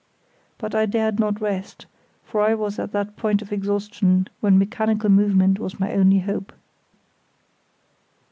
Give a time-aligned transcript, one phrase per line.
[0.57, 1.85] But I dared not rest,
[2.23, 6.51] for I was at that point of exhaustion when mechanical movement was my only hope.